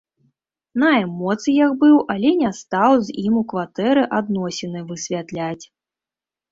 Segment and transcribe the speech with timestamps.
[0.83, 5.61] На эмоцыях быў, але не стаў з ім у кватэры адносіны высвятляць.